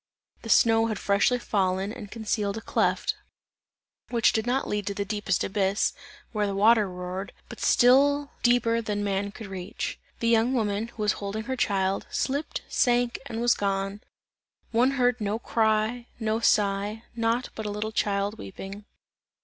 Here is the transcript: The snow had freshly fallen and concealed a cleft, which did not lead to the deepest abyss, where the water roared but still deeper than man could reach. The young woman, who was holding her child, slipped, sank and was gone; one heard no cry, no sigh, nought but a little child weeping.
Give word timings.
The 0.41 0.49
snow 0.49 0.87
had 0.87 0.97
freshly 0.97 1.37
fallen 1.37 1.93
and 1.93 2.09
concealed 2.09 2.57
a 2.57 2.61
cleft, 2.61 3.13
which 4.09 4.33
did 4.33 4.47
not 4.47 4.67
lead 4.67 4.87
to 4.87 4.95
the 4.95 5.05
deepest 5.05 5.43
abyss, 5.43 5.93
where 6.31 6.47
the 6.47 6.55
water 6.55 6.89
roared 6.89 7.33
but 7.49 7.59
still 7.59 8.31
deeper 8.41 8.81
than 8.81 9.03
man 9.03 9.31
could 9.31 9.45
reach. 9.45 9.99
The 10.19 10.27
young 10.27 10.55
woman, 10.55 10.87
who 10.87 11.03
was 11.03 11.11
holding 11.21 11.43
her 11.43 11.55
child, 11.55 12.07
slipped, 12.09 12.63
sank 12.67 13.19
and 13.27 13.39
was 13.41 13.53
gone; 13.53 14.01
one 14.71 14.89
heard 14.97 15.21
no 15.21 15.37
cry, 15.37 16.07
no 16.19 16.39
sigh, 16.39 17.03
nought 17.15 17.49
but 17.53 17.67
a 17.67 17.69
little 17.69 17.91
child 17.91 18.39
weeping. 18.39 18.85